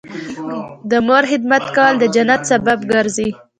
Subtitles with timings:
[0.91, 3.29] د مور خدمت کول د جنت سبب ګرځي